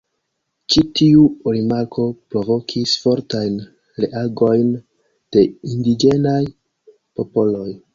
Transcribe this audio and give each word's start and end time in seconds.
Ĉi 0.75 0.83
tiu 0.99 1.25
rimarko 1.57 2.07
provokis 2.33 2.95
fortajn 3.05 3.61
reagojn 4.07 4.75
de 5.37 5.49
indiĝenaj 5.75 6.45
popoloj. 6.99 7.69